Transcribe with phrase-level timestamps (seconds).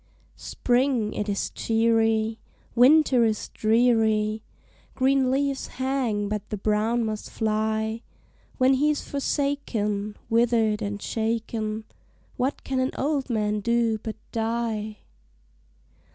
[0.35, 2.39] Spring it is cheery,
[2.73, 4.41] Winter is dreary,
[4.95, 8.01] Green leaves hang, but the brown must fly;
[8.57, 11.83] When he's forsaken, Withered and shaken,
[12.35, 14.97] What can an old man do but die?